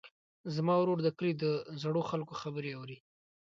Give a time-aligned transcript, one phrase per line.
[0.55, 1.45] زما ورور د کلي د
[1.81, 2.97] زړو خلکو خبرې اوري.